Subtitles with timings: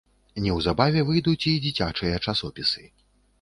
[0.45, 2.83] Неўзабаве выйдуць і дзіцячыя часопісы.